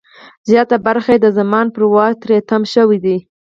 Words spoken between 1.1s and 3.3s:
یې د زمان پر واټ تری تم شوې ده.